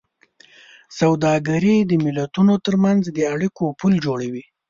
[0.99, 4.43] سوداګري د ملتونو ترمنځ د اړیکو پُل جوړوي.